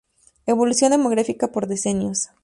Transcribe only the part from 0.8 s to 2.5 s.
demográfica por decenios.